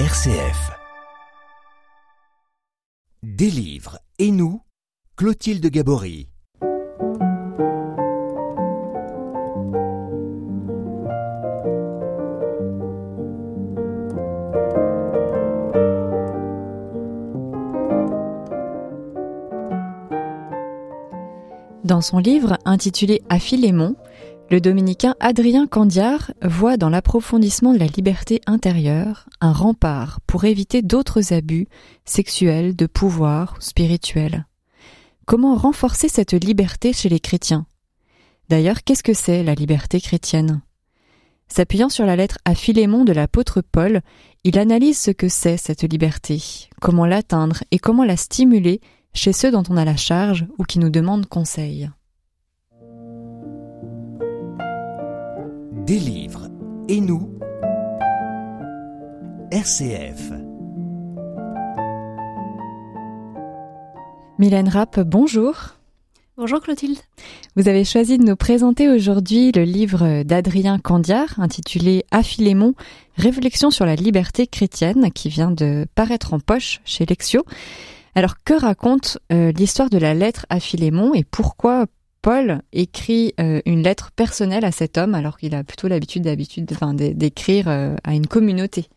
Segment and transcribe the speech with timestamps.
[0.00, 0.72] RCF.
[3.22, 4.60] Des livres et nous,
[5.16, 6.28] Clotilde Gabory.
[21.84, 23.94] Dans son livre intitulé À Philémon,
[24.50, 30.82] le dominicain Adrien Candiard voit dans l'approfondissement de la liberté intérieure un rempart pour éviter
[30.82, 31.66] d'autres abus
[32.04, 34.46] sexuels, de pouvoir, spirituels.
[35.26, 37.66] Comment renforcer cette liberté chez les chrétiens?
[38.50, 40.60] D'ailleurs, qu'est-ce que c'est la liberté chrétienne?
[41.48, 44.02] S'appuyant sur la lettre à Philémon de l'apôtre Paul,
[44.44, 48.80] il analyse ce que c'est cette liberté, comment l'atteindre et comment la stimuler
[49.14, 51.90] chez ceux dont on a la charge ou qui nous demandent conseil.
[55.86, 56.48] Des livres
[56.88, 57.38] et nous,
[59.50, 60.32] RCF.
[64.38, 65.54] Mylène Rapp, bonjour.
[66.38, 66.96] Bonjour Clotilde.
[67.56, 72.72] Vous avez choisi de nous présenter aujourd'hui le livre d'Adrien Candiard intitulé À Philémon,
[73.18, 77.44] Réflexion sur la liberté chrétienne qui vient de paraître en poche chez Lexio.
[78.14, 81.84] Alors que raconte euh, l'histoire de la lettre à Philémon et pourquoi
[82.24, 86.64] Paul écrit euh, une lettre personnelle à cet homme alors qu'il a plutôt l'habitude d'habitude
[86.64, 88.88] d'écrire euh, à une communauté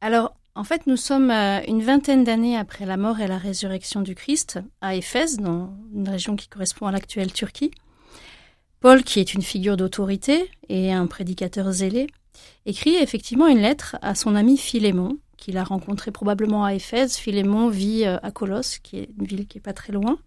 [0.00, 4.16] Alors en fait nous sommes une vingtaine d'années après la mort et la résurrection du
[4.16, 7.70] Christ à Éphèse dans une région qui correspond à l'actuelle Turquie.
[8.80, 12.08] Paul qui est une figure d'autorité et un prédicateur zélé
[12.66, 17.16] écrit effectivement une lettre à son ami Philémon qu'il a rencontré probablement à Éphèse.
[17.16, 20.18] Philémon vit euh, à Colosse, qui est une ville qui est pas très loin.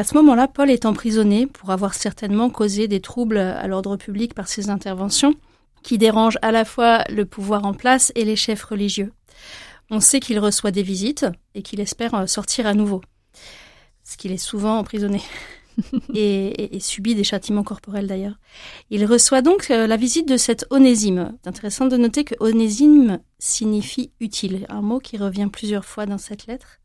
[0.00, 4.32] À ce moment-là, Paul est emprisonné pour avoir certainement causé des troubles à l'ordre public
[4.32, 5.34] par ses interventions,
[5.82, 9.12] qui dérangent à la fois le pouvoir en place et les chefs religieux.
[9.90, 13.02] On sait qu'il reçoit des visites et qu'il espère euh, sortir à nouveau,
[14.02, 15.20] parce qu'il est souvent emprisonné.
[16.14, 18.38] et, subit des châtiments corporels d'ailleurs.
[18.88, 21.36] Il reçoit donc euh, la visite de cet onésime.
[21.42, 26.16] C'est intéressant de noter que onésime signifie utile, un mot qui revient plusieurs fois dans
[26.16, 26.79] cette lettre.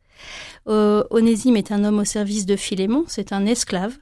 [0.67, 3.97] Euh, onésime est un homme au service de Philémon, c'est un esclave,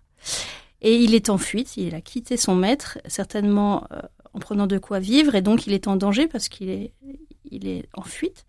[0.82, 4.00] et il est en fuite, il a quitté son maître, certainement euh,
[4.34, 6.94] en prenant de quoi vivre, et donc il est en danger parce qu'il est,
[7.50, 8.46] il est en fuite.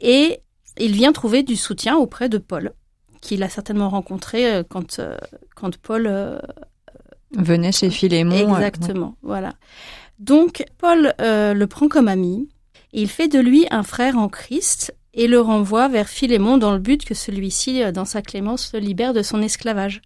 [0.00, 0.40] Et
[0.78, 2.72] il vient trouver du soutien auprès de Paul
[3.20, 5.16] qu'il a certainement rencontré euh, quand, euh,
[5.54, 6.38] quand Paul euh,
[7.36, 8.34] venait chez Philémon.
[8.56, 9.52] Exactement, voilà.
[10.18, 12.48] Donc Paul le prend comme ami,
[12.92, 16.78] il fait de lui un frère en Christ et le renvoie vers Philémon dans le
[16.78, 20.02] but que celui-ci, dans sa clémence, le libère de son esclavage.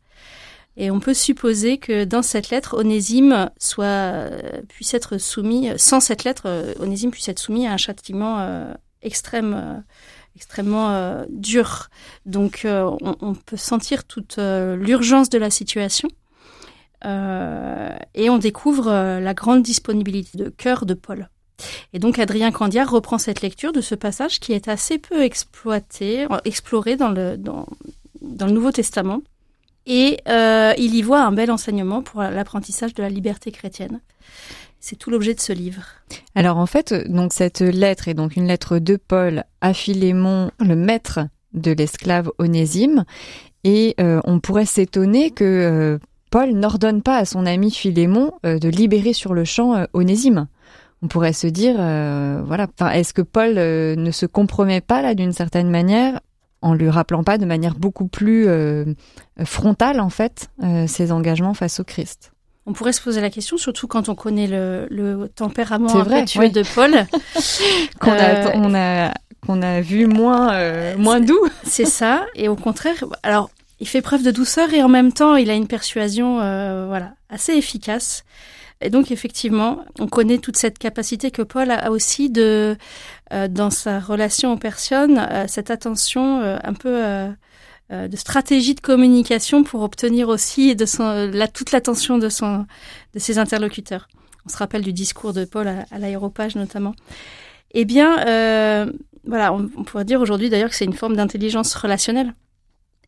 [0.77, 4.31] Et on peut supposer que dans cette lettre, Onésime soit,
[4.69, 9.85] puisse être soumis, sans cette lettre, Onésime puisse être soumis à un châtiment extrême
[10.37, 11.89] extrêmement euh, dur.
[12.27, 16.09] Donc euh, on, peut sentir toute euh, l'urgence de la situation.
[17.05, 18.91] et on découvre
[19.21, 21.29] la grande disponibilité de cœur de Paul.
[21.93, 26.27] Et donc Adrien Candiard reprend cette lecture de ce passage qui est assez peu exploité,
[26.45, 27.39] exploré dans le,
[28.21, 29.23] Nouveau Testament.
[29.87, 34.01] Et il y voit un bel enseignement pour l'apprentissage de la liberté chrétienne.
[34.81, 35.83] C'est tout l'objet de ce livre.
[36.35, 40.77] Alors en fait, donc cette lettre est donc une lettre de Paul à Philémon, le
[40.77, 41.21] maître
[41.55, 43.05] de l'esclave Onésime,
[43.65, 45.99] et euh, on pourrait s'étonner que euh,
[46.31, 50.49] Paul n'ordonne pas à son ami Philémon euh, de libérer sur le champ Onésime.
[51.05, 55.71] On pourrait se dire, voilà, est-ce que Paul ne se compromet pas là d'une certaine
[55.71, 56.21] manière
[56.63, 58.49] en lui rappelant pas de manière beaucoup plus
[59.45, 60.49] frontale en fait
[60.87, 62.33] ses engagements face au Christ?
[62.67, 66.63] On pourrait se poser la question, surtout quand on connaît le, le tempérament impétueux de
[66.75, 66.93] Paul.
[68.01, 69.13] qu'on a, euh, on a,
[69.47, 71.47] qu'on a vu moins, euh, moins doux.
[71.65, 72.25] C'est ça.
[72.35, 73.51] Et au contraire, alors,
[73.81, 77.13] il fait preuve de douceur et en même temps, il a une persuasion, euh, voilà,
[77.29, 78.25] assez efficace.
[78.81, 82.77] Et donc, effectivement, on connaît toute cette capacité que Paul a aussi de,
[83.49, 87.33] dans sa relation aux personnes, cette attention un peu
[87.93, 92.67] euh, de stratégie de communication pour obtenir aussi de son, la, toute l'attention de, son,
[93.13, 94.09] de ses interlocuteurs.
[94.47, 96.95] On se rappelle du discours de Paul à, l'aéropage notamment.
[97.73, 98.91] Eh bien, euh,
[99.27, 102.35] voilà, on, pourrait dire aujourd'hui d'ailleurs que c'est une forme d'intelligence relationnelle.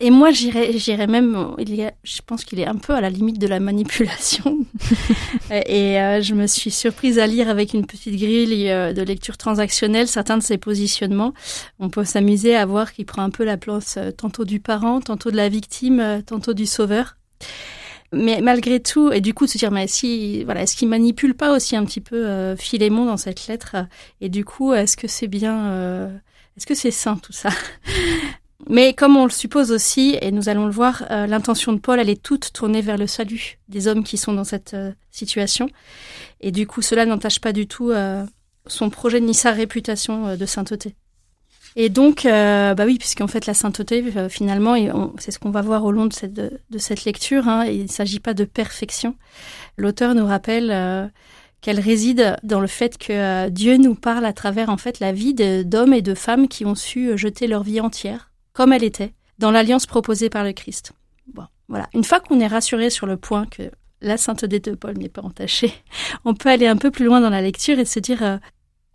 [0.00, 3.00] Et moi, j'irais, j'irais même, il y a, je pense qu'il est un peu à
[3.00, 4.58] la limite de la manipulation.
[5.50, 9.36] et euh, je me suis surprise à lire avec une petite grille euh, de lecture
[9.36, 11.32] transactionnelle certains de ses positionnements.
[11.78, 15.00] On peut s'amuser à voir qu'il prend un peu la place euh, tantôt du parent,
[15.00, 17.16] tantôt de la victime, tantôt du sauveur.
[18.12, 21.34] Mais malgré tout, et du coup de se dire, mais si, voilà, est-ce qu'il manipule
[21.34, 23.76] pas aussi un petit peu euh, Philémon dans cette lettre?
[24.20, 26.16] Et du coup, est-ce que c'est bien, euh,
[26.56, 27.50] est-ce que c'est sain tout ça?
[28.68, 32.00] Mais comme on le suppose aussi, et nous allons le voir, euh, l'intention de Paul,
[32.00, 35.68] elle est toute tournée vers le salut des hommes qui sont dans cette euh, situation.
[36.40, 38.24] Et du coup, cela n'entache pas du tout euh,
[38.66, 40.94] son projet ni sa réputation de sainteté.
[41.78, 44.76] Et donc, bah oui, puisqu'en fait la sainteté, finalement,
[45.18, 46.12] c'est ce qu'on va voir au long de
[46.78, 49.14] cette, lecture, hein, il ne s'agit pas de perfection.
[49.76, 51.12] L'auteur nous rappelle
[51.60, 55.34] qu'elle réside dans le fait que Dieu nous parle à travers en fait la vie
[55.34, 59.50] d'hommes et de femmes qui ont su jeter leur vie entière comme elle était, dans
[59.50, 60.92] l'alliance proposée par le Christ.
[61.34, 61.90] Bon, voilà.
[61.92, 63.70] Une fois qu'on est rassuré sur le point que
[64.00, 65.74] la sainteté de Paul n'est pas entachée,
[66.24, 68.38] on peut aller un peu plus loin dans la lecture et se dire, euh,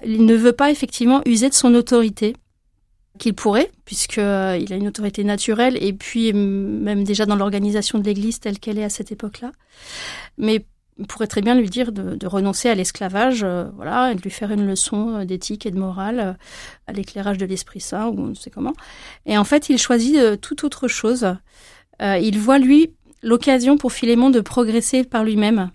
[0.03, 2.35] il ne veut pas effectivement user de son autorité
[3.19, 7.99] qu'il pourrait, puisqu'il euh, il a une autorité naturelle et puis même déjà dans l'organisation
[7.99, 9.51] de l'Église telle qu'elle est à cette époque-là.
[10.39, 10.65] Mais
[10.99, 14.29] on pourrait très bien lui dire de, renoncer à l'esclavage, euh, voilà, et de lui
[14.29, 16.33] faire une leçon euh, d'éthique et de morale euh,
[16.87, 18.73] à l'éclairage de l'Esprit Saint ou on ne sait comment.
[19.25, 21.35] Et en fait, il choisit tout autre chose.
[21.99, 25.71] il voit lui l'occasion pour Philémon de progresser par lui-même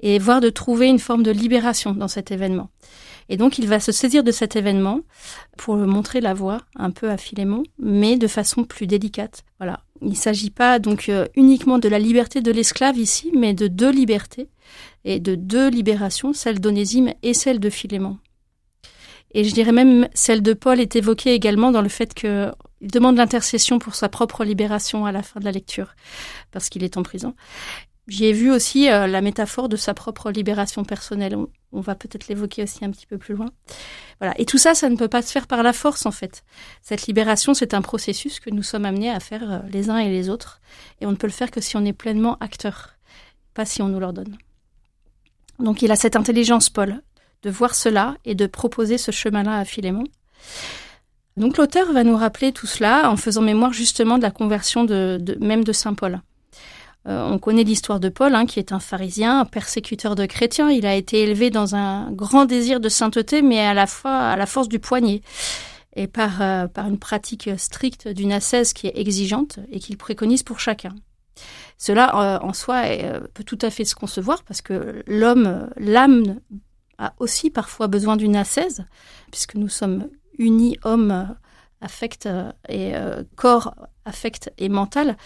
[0.00, 2.70] et voir de trouver une forme de libération dans cet événement.
[3.28, 5.00] Et donc, il va se saisir de cet événement
[5.56, 9.44] pour montrer la voie un peu à Philémon, mais de façon plus délicate.
[9.58, 9.80] Voilà.
[10.02, 13.66] Il ne s'agit pas donc euh, uniquement de la liberté de l'esclave ici, mais de
[13.66, 14.48] deux libertés
[15.04, 18.18] et de deux libérations, celle d'Onésime et celle de Philémon.
[19.32, 23.16] Et je dirais même celle de Paul est évoquée également dans le fait qu'il demande
[23.16, 25.94] l'intercession pour sa propre libération à la fin de la lecture,
[26.50, 27.34] parce qu'il est en prison.
[28.10, 31.36] J'y ai vu aussi euh, la métaphore de sa propre libération personnelle.
[31.70, 33.46] On, va peut-être l'évoquer aussi un petit peu plus loin.
[34.18, 34.34] Voilà.
[34.36, 36.42] Et tout ça, ça ne peut pas se faire par la force, en fait.
[36.82, 40.10] Cette libération, c'est un processus que nous sommes amenés à faire euh, les uns et
[40.10, 40.60] les autres.
[41.00, 42.96] Et on ne peut le faire que si on est pleinement acteur,
[43.54, 44.36] pas si on nous l'ordonne.
[45.60, 47.02] Donc il a cette intelligence, Paul,
[47.44, 50.02] de voir cela et de proposer ce chemin-là à Philémon.
[51.36, 55.38] Donc l'auteur va nous rappeler tout cela en faisant mémoire justement de la conversion de
[55.40, 56.20] même de Saint Paul.
[57.08, 60.70] Euh, on connaît l'histoire de Paul, hein, qui est un pharisien, un persécuteur de chrétiens.
[60.70, 64.36] Il a été élevé dans un grand désir de sainteté, mais à la fois à
[64.36, 65.22] la force du poignet
[65.96, 70.60] et par, euh, une pratique stricte d'une ascèse qui est exigeante et qu'il préconise pour
[70.60, 70.94] chacun.
[71.78, 72.82] Cela, euh, en soi,
[73.32, 76.40] peut tout à fait se concevoir parce que l'homme, l'âme,
[76.98, 78.84] a aussi parfois besoin d'une ascèse,
[79.30, 81.34] puisque nous sommes unis, hommes,
[81.80, 82.28] affect
[82.68, 82.92] et
[83.36, 83.74] corps,
[84.04, 85.16] affect et mental.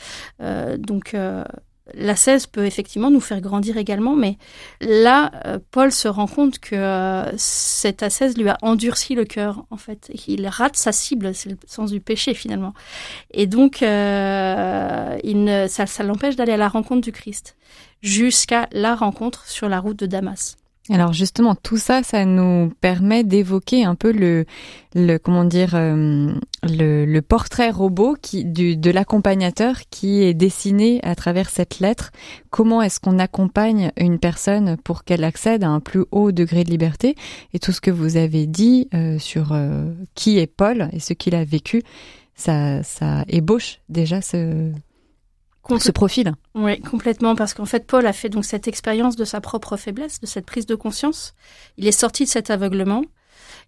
[0.79, 1.15] donc,
[1.93, 2.15] la
[2.51, 4.39] peut effectivement nous faire grandir également, mais
[4.81, 9.67] là, euh, Paul se rend compte que euh, cette ascèse lui a endurci le cœur,
[9.71, 12.73] en fait, qu'il rate sa cible, c'est le sens du péché finalement.
[13.33, 17.57] Et donc, euh, il ça l'empêche d'aller à la rencontre du Christ,
[18.03, 20.57] jusqu'à la rencontre sur la route de Damas.
[20.91, 24.45] Alors justement, tout ça, ça nous permet d'évoquer un peu le,
[25.17, 26.31] comment dire, euh,
[26.63, 32.11] le, le, portrait robot qui, du, de l'accompagnateur qui est dessiné à travers cette lettre.
[32.51, 36.71] Comment est-ce qu'on accompagne une personne pour qu'elle accède à un plus haut degré de
[36.71, 37.15] liberté?
[37.55, 41.15] Et tout ce que vous avez dit euh, sur euh, qui est Paul et ce
[41.15, 41.83] qu'il a vécu,
[42.35, 44.71] ça, ça ébauche déjà ce,
[45.79, 46.35] ce profil.
[46.55, 50.21] Oui, complètement, parce qu'en fait, Paul a fait donc cette expérience de sa propre faiblesse,
[50.21, 51.35] de cette prise de conscience.
[51.77, 53.03] Il est sorti de cet aveuglement,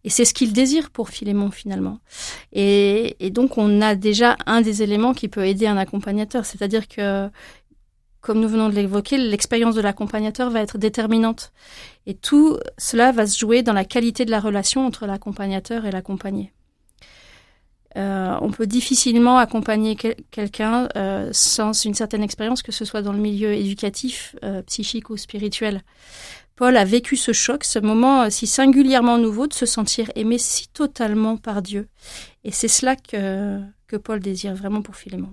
[0.04, 1.98] et c'est ce qu'il désire pour Philémon finalement.
[2.52, 7.28] Et, donc, on a déjà un des éléments qui peut aider un accompagnateur, c'est-à-dire que,
[8.20, 11.52] comme nous venons de l'évoquer, l'expérience de l'accompagnateur va être déterminante.
[12.06, 15.90] Et tout cela va se jouer dans la qualité de la relation entre l'accompagnateur et
[15.90, 16.52] l'accompagné.
[17.96, 23.12] Euh, on peut difficilement accompagner quelqu'un euh, sans une certaine expérience, que ce soit dans
[23.12, 25.82] le milieu éducatif, euh, psychique ou spirituel.
[26.56, 30.68] Paul a vécu ce choc, ce moment si singulièrement nouveau de se sentir aimé si
[30.68, 31.88] totalement par Dieu.
[32.44, 35.30] Et c'est cela que, que Paul désire vraiment pour Philémon.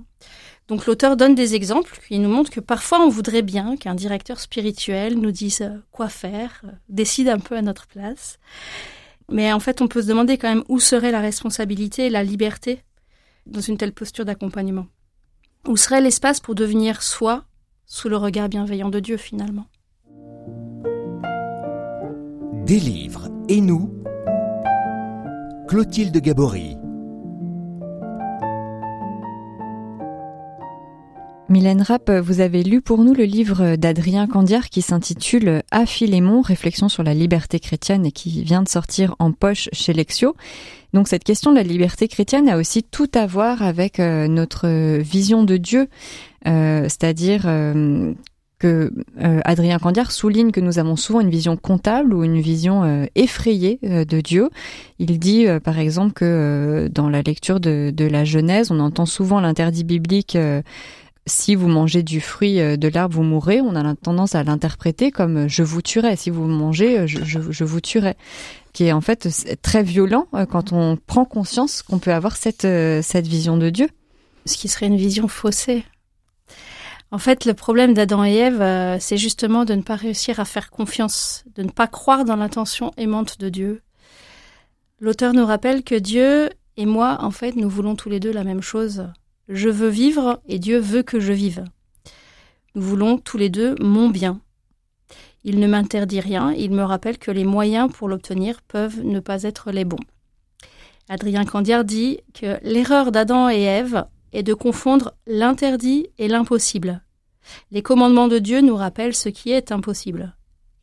[0.67, 4.39] Donc l'auteur donne des exemples qui nous montrent que parfois on voudrait bien qu'un directeur
[4.39, 8.39] spirituel nous dise quoi faire, décide un peu à notre place.
[9.32, 12.24] Mais en fait, on peut se demander quand même où serait la responsabilité et la
[12.24, 12.82] liberté
[13.46, 14.88] dans une telle posture d'accompagnement.
[15.68, 17.46] Où serait l'espace pour devenir soi
[17.86, 19.65] sous le regard bienveillant de Dieu finalement.
[22.65, 23.30] Des livres.
[23.50, 23.94] Et nous
[25.68, 26.77] Clotilde Gabory
[31.53, 35.83] Mylène Rapp, vous avez lu pour nous le livre d'Adrien Candiard qui s'intitule À
[36.43, 40.36] réflexion sur la liberté chrétienne et qui vient de sortir en poche chez Lexio.
[40.93, 44.98] Donc cette question de la liberté chrétienne a aussi tout à voir avec euh, notre
[44.98, 45.89] vision de Dieu,
[46.48, 48.15] euh, c'est-à-dire euh,
[48.57, 53.77] que Adrien Candiard souligne que nous avons souvent une vision comptable ou une vision effrayée
[53.83, 54.50] de Dieu.
[55.00, 59.83] Il dit par exemple que dans la lecture de, la Genèse, on entend souvent l'interdit
[59.83, 60.38] biblique
[61.25, 63.62] si vous mangez du fruit de l'arbre, vous mourrez.
[63.62, 66.15] On a tendance à l'interpréter comme je vous tuerai.
[66.15, 68.15] Si vous mangez, je, je, vous tuerai
[68.74, 69.30] qui est en fait
[69.62, 72.68] très violent quand on prend conscience qu'on peut avoir cette,
[73.03, 73.88] cette vision de Dieu.
[74.46, 75.86] Ce qui serait une vision faussée.
[77.13, 80.46] En fait, le problème d'Adam et Ève, euh, c'est justement de ne pas réussir à
[80.46, 83.84] faire confiance, de ne pas croire dans l'intention aimante de Dieu.
[85.00, 88.44] L'auteur nous rappelle que Dieu et moi, en fait, nous voulons tous les deux la
[88.44, 89.10] même chose.
[89.50, 91.65] Je veux vivre et Dieu veut que je vive.
[92.75, 94.39] Nous voulons tous les deux mon bien.
[95.43, 99.43] Il ne m'interdit rien, il me rappelle que les moyens pour l'obtenir peuvent ne pas
[99.43, 100.00] être les bons.
[101.09, 107.03] Adrien Candiard dit que l'erreur d'Adam et Ève est de confondre l'interdit et l'impossible.
[107.71, 110.33] Les commandements de Dieu nous rappellent ce qui est impossible.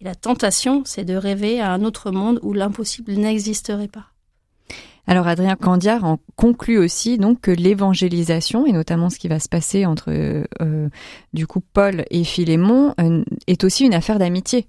[0.00, 4.09] Et la tentation, c'est de rêver à un autre monde où l'impossible n'existerait pas.
[5.07, 9.49] Alors Adrien Candiard en conclut aussi donc que l'évangélisation et notamment ce qui va se
[9.49, 10.88] passer entre euh,
[11.33, 14.66] du coup Paul et Philémon euh, est aussi une affaire d'amitié.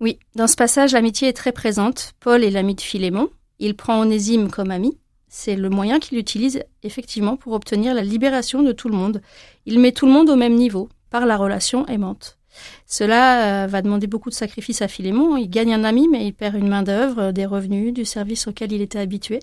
[0.00, 2.12] Oui, dans ce passage l'amitié est très présente.
[2.20, 3.28] Paul est l'ami de Philémon.
[3.58, 4.98] Il prend Onésime comme ami
[5.34, 9.20] c'est le moyen qu'il utilise effectivement pour obtenir la libération de tout le monde.
[9.66, 12.38] Il met tout le monde au même niveau par la relation aimante.
[12.86, 15.36] Cela euh, va demander beaucoup de sacrifices à Philémon.
[15.36, 18.82] Il gagne un ami, mais il perd une main-d'œuvre, des revenus, du service auquel il
[18.82, 19.40] était habitué.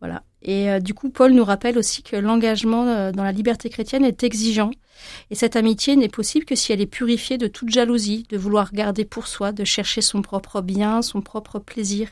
[0.00, 0.22] Voilà.
[0.42, 4.04] Et euh, du coup, Paul nous rappelle aussi que l'engagement euh, dans la liberté chrétienne
[4.04, 4.70] est exigeant.
[5.30, 8.72] Et cette amitié n'est possible que si elle est purifiée de toute jalousie, de vouloir
[8.72, 12.08] garder pour soi, de chercher son propre bien, son propre plaisir.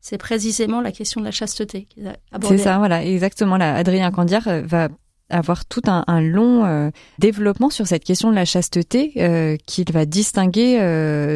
[0.00, 1.88] C'est précisément la question de la chasteté.
[2.42, 3.56] C'est ça, voilà, exactement.
[3.56, 4.88] Là, Adrien Candiard euh, va
[5.30, 10.78] avoir tout un, long développement sur cette question de la chasteté qu'il va distinguer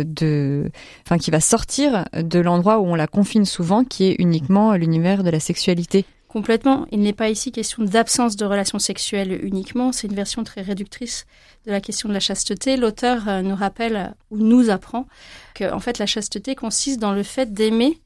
[0.04, 0.70] de,
[1.06, 5.24] enfin qui va sortir de l'endroit où on la confine souvent, qui est uniquement l'univers
[5.24, 6.04] de la sexualité.
[6.28, 6.86] Complètement.
[6.92, 9.92] Il n'est pas ici question d'absence de relations sexuelles uniquement.
[9.92, 11.24] C'est une version très réductrice
[11.66, 12.76] de la question de la chasteté.
[12.76, 15.06] L'auteur euh, nous rappelle ou nous apprend
[15.54, 17.98] que, fait, la chasteté consiste dans le fait d'aimer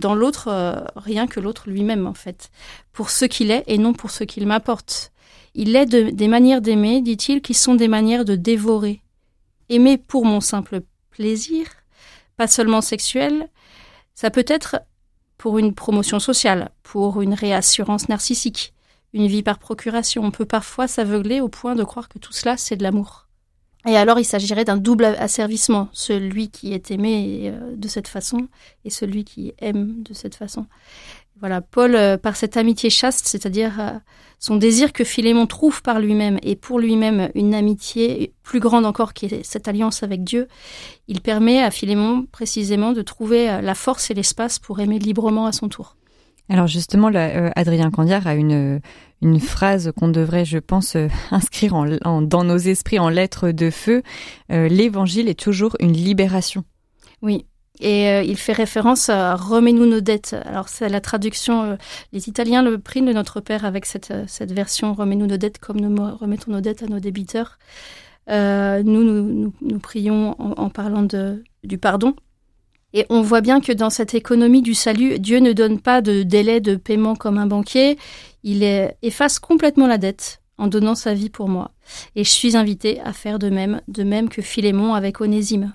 [0.00, 2.50] dans l'autre euh, rien que l'autre lui-même, en fait,
[2.92, 5.12] pour ce qu'il est et non pour ce qu'il m'apporte.
[5.54, 9.02] Il est des manières d'aimer, dit-il, qui sont des manières de dévorer.
[9.68, 11.66] Aimer pour mon simple plaisir,
[12.36, 13.48] pas seulement sexuel,
[14.14, 14.80] ça peut être
[15.38, 18.74] pour une promotion sociale, pour une réassurance narcissique,
[19.12, 20.22] une vie par procuration.
[20.24, 23.29] On peut parfois s'aveugler au point de croire que tout cela, c'est de l'amour.
[23.86, 28.48] Et alors, il s'agirait d'un double asservissement, celui qui est aimé euh, de cette façon
[28.84, 30.66] et celui qui aime de cette façon.
[31.38, 33.92] Voilà, Paul, euh, par cette amitié chaste, c'est-à-dire euh,
[34.38, 39.14] son désir que Philémon trouve par lui-même et pour lui-même une amitié plus grande encore
[39.14, 40.46] qui est cette alliance avec Dieu,
[41.08, 45.52] il permet à Philémon précisément de trouver la force et l'espace pour aimer librement à
[45.52, 45.96] son tour.
[46.50, 47.10] Alors justement,
[47.54, 48.80] Adrien Candiard a une,
[49.22, 50.96] une phrase qu'on devrait, je pense,
[51.30, 54.02] inscrire en, dans nos esprits en lettres de feu.
[54.48, 56.64] L'évangile est toujours une libération.
[57.22, 57.46] Oui,
[57.80, 60.36] et euh, il fait référence à Remets-nous nos dettes.
[60.44, 61.62] Alors, c'est la traduction.
[61.62, 61.76] Euh,
[62.12, 65.58] les Italiens le prient de notre Père avec cette, euh, cette version Remets-nous nos dettes
[65.58, 67.58] comme nous remettons nos dettes à nos débiteurs.
[68.28, 72.14] nous, nous, nous, prions en, parlant de, du pardon.
[72.92, 76.22] Et on voit bien que dans cette économie du salut, Dieu ne donne pas de
[76.22, 77.98] délai de paiement comme un banquier.
[78.42, 78.64] Il
[79.02, 81.72] efface complètement la dette en donnant sa vie pour moi.
[82.16, 85.72] Et je suis invité à faire de même, de même que Philémon avec Onésime.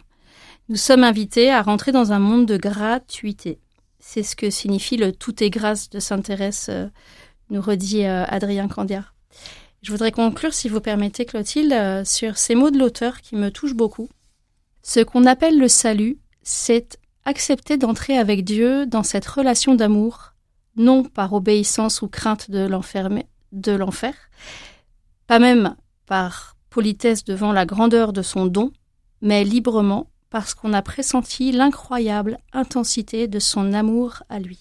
[0.69, 3.59] Nous sommes invités à rentrer dans un monde de gratuité.
[3.99, 6.87] C'est ce que signifie le tout est grâce de Sainte Thérèse, euh,
[7.49, 9.15] nous redit euh, Adrien Candiard.
[9.81, 13.49] Je voudrais conclure, si vous permettez, Clotilde, euh, sur ces mots de l'auteur qui me
[13.49, 14.09] touchent beaucoup.
[14.83, 20.33] Ce qu'on appelle le salut, c'est accepter d'entrer avec Dieu dans cette relation d'amour,
[20.77, 22.65] non par obéissance ou crainte de
[23.71, 24.15] l'enfer,
[25.27, 28.71] pas même par politesse devant la grandeur de son don,
[29.21, 34.59] mais librement parce qu'on a pressenti l'incroyable intensité de son amour à lui.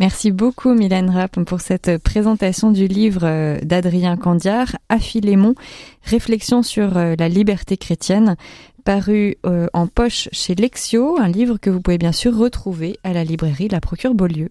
[0.00, 5.54] Merci beaucoup Mylène Rapp pour cette présentation du livre euh, d'Adrien Candiard, Aphilémon,
[6.04, 8.36] Réflexion sur euh, la liberté chrétienne,
[8.88, 13.12] paru euh, en poche chez Lexio, un livre que vous pouvez bien sûr retrouver à
[13.12, 14.48] la librairie La Procure Beaulieu.